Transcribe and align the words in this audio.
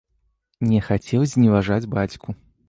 Не 0.69 0.79
хацеў 0.87 1.27
зневажаць 1.35 1.89
бацьку. 1.95 2.29